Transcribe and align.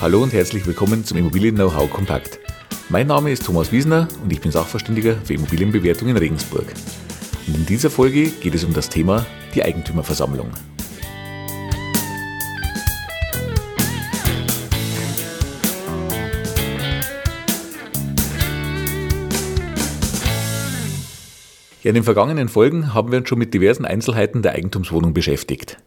Hallo 0.00 0.22
und 0.22 0.32
herzlich 0.32 0.66
willkommen 0.66 1.04
zum 1.04 1.18
Immobilien 1.18 1.56
Know-how 1.56 1.90
Kompakt. 1.90 2.38
Mein 2.88 3.06
Name 3.06 3.32
ist 3.32 3.44
Thomas 3.44 3.70
Wiesner 3.70 4.08
und 4.22 4.32
ich 4.32 4.40
bin 4.40 4.50
Sachverständiger 4.50 5.14
für 5.16 5.34
Immobilienbewertung 5.34 6.08
in 6.08 6.16
Regensburg. 6.16 6.72
Und 7.46 7.54
in 7.54 7.66
dieser 7.66 7.90
Folge 7.90 8.30
geht 8.30 8.54
es 8.54 8.64
um 8.64 8.72
das 8.72 8.88
Thema 8.88 9.26
die 9.54 9.62
Eigentümerversammlung. 9.62 10.48
Ja, 21.82 21.88
in 21.88 21.94
den 21.94 22.04
vergangenen 22.04 22.48
Folgen 22.50 22.92
haben 22.92 23.10
wir 23.10 23.18
uns 23.20 23.28
schon 23.28 23.38
mit 23.38 23.54
diversen 23.54 23.86
Einzelheiten 23.86 24.42
der 24.42 24.52
Eigentumswohnung 24.52 25.14
beschäftigt. 25.14 25.78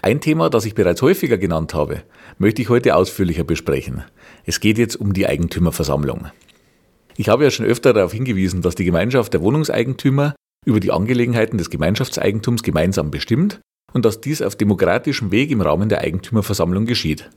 Ein 0.00 0.22
Thema, 0.22 0.48
das 0.48 0.64
ich 0.64 0.74
bereits 0.74 1.02
häufiger 1.02 1.36
genannt 1.36 1.74
habe, 1.74 2.02
möchte 2.38 2.62
ich 2.62 2.70
heute 2.70 2.96
ausführlicher 2.96 3.44
besprechen. 3.44 4.04
Es 4.46 4.58
geht 4.60 4.78
jetzt 4.78 4.96
um 4.96 5.12
die 5.12 5.26
Eigentümerversammlung. 5.26 6.28
Ich 7.18 7.28
habe 7.28 7.44
ja 7.44 7.50
schon 7.50 7.66
öfter 7.66 7.92
darauf 7.92 8.12
hingewiesen, 8.12 8.62
dass 8.62 8.74
die 8.74 8.86
Gemeinschaft 8.86 9.34
der 9.34 9.42
Wohnungseigentümer 9.42 10.34
über 10.64 10.80
die 10.80 10.92
Angelegenheiten 10.92 11.58
des 11.58 11.68
Gemeinschaftseigentums 11.68 12.62
gemeinsam 12.62 13.10
bestimmt 13.10 13.60
und 13.92 14.06
dass 14.06 14.22
dies 14.22 14.40
auf 14.40 14.56
demokratischem 14.56 15.30
Weg 15.30 15.50
im 15.50 15.60
Rahmen 15.60 15.90
der 15.90 16.00
Eigentümerversammlung 16.00 16.86
geschieht. 16.86 17.28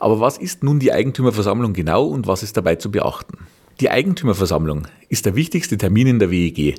Aber 0.00 0.18
was 0.18 0.36
ist 0.36 0.64
nun 0.64 0.80
die 0.80 0.92
Eigentümerversammlung 0.92 1.74
genau 1.74 2.06
und 2.06 2.26
was 2.26 2.42
ist 2.42 2.56
dabei 2.56 2.74
zu 2.74 2.90
beachten? 2.90 3.46
Die 3.80 3.90
Eigentümerversammlung 3.90 4.88
ist 5.08 5.26
der 5.26 5.36
wichtigste 5.36 5.76
Termin 5.78 6.06
in 6.06 6.18
der 6.18 6.30
WEG. 6.30 6.76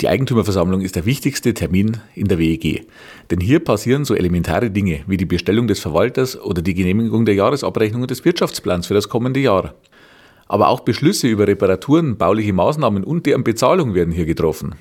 Die 0.00 0.08
Eigentümerversammlung 0.08 0.80
ist 0.80 0.96
der 0.96 1.04
wichtigste 1.04 1.54
Termin 1.54 1.98
in 2.14 2.26
der 2.26 2.38
WEG, 2.38 2.86
denn 3.30 3.40
hier 3.40 3.60
passieren 3.60 4.04
so 4.04 4.14
elementare 4.14 4.70
Dinge 4.70 5.00
wie 5.06 5.16
die 5.16 5.24
Bestellung 5.24 5.68
des 5.68 5.78
Verwalters 5.78 6.40
oder 6.40 6.62
die 6.62 6.74
Genehmigung 6.74 7.24
der 7.24 7.36
Jahresabrechnung 7.36 8.02
und 8.02 8.10
des 8.10 8.24
Wirtschaftsplans 8.24 8.88
für 8.88 8.94
das 8.94 9.08
kommende 9.08 9.40
Jahr. 9.40 9.74
Aber 10.46 10.68
auch 10.68 10.80
Beschlüsse 10.80 11.28
über 11.28 11.46
Reparaturen, 11.46 12.16
bauliche 12.16 12.52
Maßnahmen 12.52 13.04
und 13.04 13.24
deren 13.26 13.44
Bezahlung 13.44 13.94
werden 13.94 14.12
hier 14.12 14.26
getroffen. 14.26 14.74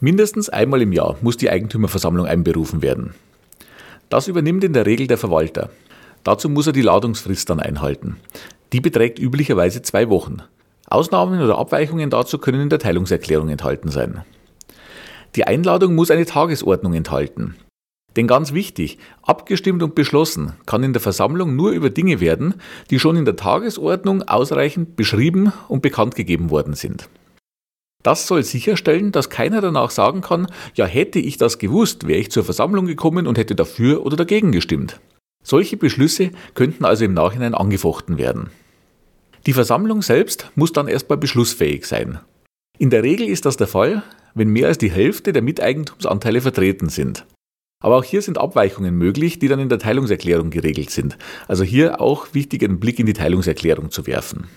Mindestens 0.00 0.50
einmal 0.50 0.82
im 0.82 0.92
Jahr 0.92 1.16
muss 1.22 1.38
die 1.38 1.48
Eigentümerversammlung 1.48 2.26
einberufen 2.26 2.82
werden. 2.82 3.14
Das 4.10 4.28
übernimmt 4.28 4.62
in 4.64 4.74
der 4.74 4.86
Regel 4.86 5.06
der 5.06 5.18
Verwalter. 5.18 5.70
Dazu 6.24 6.48
muss 6.48 6.66
er 6.66 6.72
die 6.72 6.82
Ladungsfrist 6.82 7.48
dann 7.48 7.58
einhalten. 7.58 8.16
Die 8.72 8.80
beträgt 8.80 9.18
üblicherweise 9.18 9.82
zwei 9.82 10.10
Wochen. 10.10 10.42
Ausnahmen 10.86 11.40
oder 11.42 11.58
Abweichungen 11.58 12.10
dazu 12.10 12.38
können 12.38 12.60
in 12.60 12.68
der 12.68 12.78
Teilungserklärung 12.78 13.48
enthalten 13.48 13.88
sein. 13.88 14.24
Die 15.36 15.44
Einladung 15.44 15.94
muss 15.94 16.10
eine 16.10 16.26
Tagesordnung 16.26 16.94
enthalten. 16.94 17.56
Denn 18.16 18.28
ganz 18.28 18.52
wichtig, 18.52 18.98
abgestimmt 19.22 19.82
und 19.82 19.94
beschlossen 19.94 20.52
kann 20.66 20.84
in 20.84 20.92
der 20.92 21.02
Versammlung 21.02 21.56
nur 21.56 21.72
über 21.72 21.90
Dinge 21.90 22.20
werden, 22.20 22.54
die 22.90 23.00
schon 23.00 23.16
in 23.16 23.24
der 23.24 23.36
Tagesordnung 23.36 24.22
ausreichend 24.22 24.94
beschrieben 24.94 25.52
und 25.68 25.82
bekannt 25.82 26.14
gegeben 26.14 26.50
worden 26.50 26.74
sind. 26.74 27.08
Das 28.04 28.26
soll 28.26 28.42
sicherstellen, 28.42 29.12
dass 29.12 29.30
keiner 29.30 29.62
danach 29.62 29.90
sagen 29.90 30.20
kann, 30.20 30.46
ja 30.74 30.84
hätte 30.84 31.18
ich 31.18 31.38
das 31.38 31.58
gewusst, 31.58 32.06
wäre 32.06 32.20
ich 32.20 32.30
zur 32.30 32.44
Versammlung 32.44 32.86
gekommen 32.86 33.26
und 33.26 33.38
hätte 33.38 33.54
dafür 33.54 34.04
oder 34.04 34.16
dagegen 34.16 34.52
gestimmt. 34.52 35.00
Solche 35.42 35.76
Beschlüsse 35.76 36.30
könnten 36.54 36.84
also 36.84 37.04
im 37.04 37.14
Nachhinein 37.14 37.54
angefochten 37.54 38.18
werden. 38.18 38.50
Die 39.46 39.52
Versammlung 39.52 40.00
selbst 40.00 40.50
muss 40.54 40.72
dann 40.72 40.88
erstmal 40.88 41.18
beschlussfähig 41.18 41.84
sein. 41.84 42.18
In 42.78 42.90
der 42.90 43.02
Regel 43.02 43.28
ist 43.28 43.44
das 43.44 43.56
der 43.56 43.66
Fall, 43.66 44.02
wenn 44.34 44.48
mehr 44.48 44.68
als 44.68 44.78
die 44.78 44.90
Hälfte 44.90 45.32
der 45.32 45.42
Miteigentumsanteile 45.42 46.40
vertreten 46.40 46.88
sind. 46.88 47.26
Aber 47.82 47.98
auch 47.98 48.04
hier 48.04 48.22
sind 48.22 48.38
Abweichungen 48.38 48.96
möglich, 48.96 49.38
die 49.38 49.48
dann 49.48 49.60
in 49.60 49.68
der 49.68 49.78
Teilungserklärung 49.78 50.48
geregelt 50.48 50.90
sind. 50.90 51.18
Also 51.46 51.62
hier 51.62 52.00
auch 52.00 52.28
wichtig, 52.32 52.64
einen 52.64 52.80
Blick 52.80 52.98
in 52.98 53.04
die 53.04 53.12
Teilungserklärung 53.12 53.90
zu 53.90 54.06
werfen. 54.06 54.48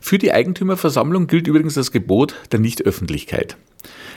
Für 0.00 0.16
die 0.16 0.32
Eigentümerversammlung 0.32 1.26
gilt 1.26 1.46
übrigens 1.46 1.74
das 1.74 1.92
Gebot 1.92 2.34
der 2.50 2.60
Nichtöffentlichkeit. 2.60 3.58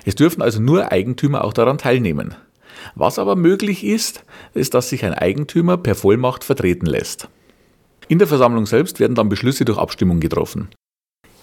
Es 0.05 0.15
dürfen 0.15 0.41
also 0.41 0.61
nur 0.61 0.93
Eigentümer 0.93 1.43
auch 1.43 1.53
daran 1.53 1.77
teilnehmen. 1.77 2.35
Was 2.95 3.19
aber 3.19 3.35
möglich 3.35 3.83
ist, 3.83 4.23
ist, 4.53 4.73
dass 4.73 4.89
sich 4.89 5.03
ein 5.03 5.13
Eigentümer 5.13 5.77
per 5.77 5.95
Vollmacht 5.95 6.45
vertreten 6.45 6.85
lässt. 6.85 7.27
In 8.07 8.19
der 8.19 8.27
Versammlung 8.27 8.65
selbst 8.65 8.99
werden 8.99 9.15
dann 9.15 9.29
Beschlüsse 9.29 9.65
durch 9.65 9.77
Abstimmung 9.77 10.19
getroffen. 10.19 10.69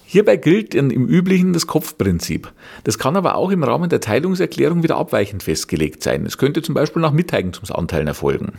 Hierbei 0.05 0.35
gilt 0.37 0.75
im 0.75 1.07
Üblichen 1.07 1.53
das 1.53 1.65
Kopfprinzip. 1.65 2.53
Das 2.83 2.99
kann 2.99 3.15
aber 3.15 3.35
auch 3.35 3.49
im 3.49 3.63
Rahmen 3.63 3.89
der 3.89 3.99
Teilungserklärung 3.99 4.83
wieder 4.83 4.97
abweichend 4.97 5.41
festgelegt 5.41 6.03
sein. 6.03 6.25
Es 6.25 6.37
könnte 6.37 6.61
zum 6.61 6.75
Beispiel 6.75 7.01
nach 7.01 7.11
Miteigentumsanteilen 7.11 8.07
erfolgen. 8.07 8.53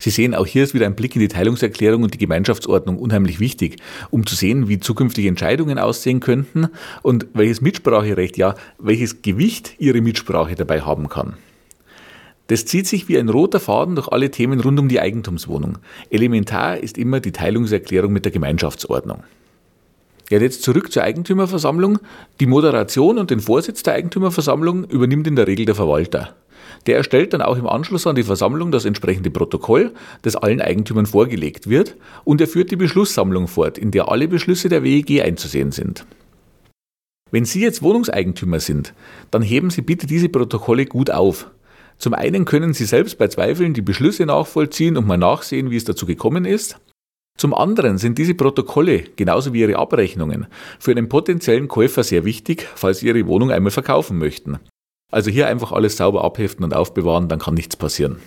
Sie 0.00 0.10
sehen, 0.10 0.34
auch 0.34 0.46
hier 0.46 0.62
ist 0.62 0.74
wieder 0.74 0.86
ein 0.86 0.94
Blick 0.94 1.16
in 1.16 1.20
die 1.20 1.28
Teilungserklärung 1.28 2.04
und 2.04 2.14
die 2.14 2.18
Gemeinschaftsordnung 2.18 2.98
unheimlich 2.98 3.40
wichtig, 3.40 3.82
um 4.10 4.24
zu 4.26 4.36
sehen, 4.36 4.68
wie 4.68 4.78
zukünftige 4.78 5.28
Entscheidungen 5.28 5.78
aussehen 5.78 6.20
könnten 6.20 6.68
und 7.02 7.26
welches 7.34 7.60
Mitspracherecht, 7.60 8.36
ja, 8.36 8.54
welches 8.78 9.22
Gewicht 9.22 9.74
Ihre 9.78 10.00
Mitsprache 10.00 10.54
dabei 10.54 10.82
haben 10.82 11.08
kann. 11.08 11.36
Das 12.48 12.64
zieht 12.64 12.86
sich 12.86 13.08
wie 13.08 13.18
ein 13.18 13.28
roter 13.28 13.60
Faden 13.60 13.94
durch 13.94 14.08
alle 14.08 14.30
Themen 14.30 14.60
rund 14.60 14.80
um 14.80 14.88
die 14.88 15.00
Eigentumswohnung. 15.00 15.78
Elementar 16.10 16.78
ist 16.78 16.98
immer 16.98 17.20
die 17.20 17.32
Teilungserklärung 17.32 18.12
mit 18.12 18.24
der 18.24 18.32
Gemeinschaftsordnung. 18.32 19.22
Ja, 20.30 20.38
jetzt 20.38 20.62
zurück 20.62 20.90
zur 20.90 21.02
Eigentümerversammlung. 21.02 21.98
Die 22.40 22.46
Moderation 22.46 23.18
und 23.18 23.30
den 23.30 23.40
Vorsitz 23.40 23.82
der 23.82 23.94
Eigentümerversammlung 23.94 24.84
übernimmt 24.84 25.26
in 25.26 25.36
der 25.36 25.46
Regel 25.46 25.66
der 25.66 25.74
Verwalter. 25.74 26.34
Der 26.86 26.96
erstellt 26.96 27.34
dann 27.34 27.42
auch 27.42 27.56
im 27.56 27.66
Anschluss 27.66 28.06
an 28.06 28.16
die 28.16 28.22
Versammlung 28.22 28.70
das 28.70 28.84
entsprechende 28.84 29.30
Protokoll, 29.30 29.92
das 30.22 30.36
allen 30.36 30.60
Eigentümern 30.60 31.06
vorgelegt 31.06 31.68
wird, 31.68 31.96
und 32.24 32.40
er 32.40 32.46
führt 32.46 32.70
die 32.70 32.76
Beschlusssammlung 32.76 33.46
fort, 33.46 33.78
in 33.78 33.90
der 33.90 34.10
alle 34.10 34.28
Beschlüsse 34.28 34.68
der 34.68 34.82
WEG 34.82 35.22
einzusehen 35.22 35.72
sind. 35.72 36.06
Wenn 37.30 37.44
Sie 37.44 37.60
jetzt 37.60 37.82
Wohnungseigentümer 37.82 38.60
sind, 38.60 38.94
dann 39.30 39.42
heben 39.42 39.68
Sie 39.68 39.82
bitte 39.82 40.06
diese 40.06 40.30
Protokolle 40.30 40.86
gut 40.86 41.10
auf. 41.10 41.50
Zum 41.98 42.14
einen 42.14 42.44
können 42.44 42.72
Sie 42.74 42.84
selbst 42.84 43.18
bei 43.18 43.28
Zweifeln 43.28 43.74
die 43.74 43.82
Beschlüsse 43.82 44.24
nachvollziehen 44.24 44.96
und 44.96 45.06
mal 45.06 45.18
nachsehen, 45.18 45.70
wie 45.70 45.76
es 45.76 45.84
dazu 45.84 46.06
gekommen 46.06 46.44
ist. 46.44 46.78
Zum 47.36 47.54
anderen 47.54 47.98
sind 47.98 48.18
diese 48.18 48.34
Protokolle, 48.34 49.04
genauso 49.16 49.52
wie 49.52 49.60
Ihre 49.60 49.78
Abrechnungen, 49.78 50.46
für 50.78 50.92
einen 50.92 51.08
potenziellen 51.08 51.68
Käufer 51.68 52.02
sehr 52.02 52.24
wichtig, 52.24 52.66
falls 52.74 52.98
Sie 53.00 53.06
Ihre 53.06 53.26
Wohnung 53.26 53.50
einmal 53.50 53.70
verkaufen 53.70 54.18
möchten. 54.18 54.58
Also 55.10 55.30
hier 55.30 55.46
einfach 55.46 55.72
alles 55.72 55.96
sauber 55.96 56.24
abheften 56.24 56.64
und 56.64 56.74
aufbewahren, 56.74 57.28
dann 57.28 57.38
kann 57.38 57.54
nichts 57.54 57.76
passieren. 57.76 58.18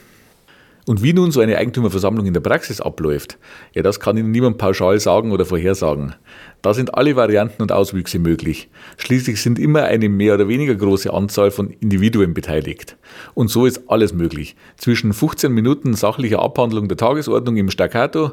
Und 0.88 1.04
wie 1.04 1.14
nun 1.14 1.32
so 1.32 1.42
eine 1.42 1.58
Eigentümerversammlung 1.58 2.26
in 2.26 2.34
der 2.34 2.42
Praxis 2.42 2.82
abläuft, 2.82 3.38
ja, 3.74 3.84
das 3.84 4.00
kann 4.00 4.18
Ihnen 4.18 4.32
niemand 4.32 4.58
pauschal 4.58 5.00
sagen 5.00 5.32
oder 5.32 5.46
vorhersagen. 5.46 6.16
Da 6.62 6.74
sind 6.74 6.96
alle 6.96 7.16
Varianten 7.16 7.62
und 7.62 7.72
Auswüchse 7.72 8.20
möglich. 8.20 8.70
Schließlich 8.98 9.42
sind 9.42 9.60
immer 9.60 9.84
eine 9.84 10.10
mehr 10.10 10.36
oder 10.36 10.48
weniger 10.48 10.76
große 10.76 11.14
Anzahl 11.14 11.52
von 11.52 11.70
Individuen 11.70 12.34
beteiligt. 12.34 12.98
Und 13.34 13.50
so 13.50 13.66
ist 13.66 13.90
alles 13.90 14.14
möglich. 14.14 14.56
Zwischen 14.78 15.14
15 15.14 15.52
Minuten 15.52 15.94
sachlicher 15.94 16.42
Abhandlung 16.42 16.88
der 16.88 16.98
Tagesordnung 16.98 17.58
im 17.58 17.72
Staccato 17.72 18.32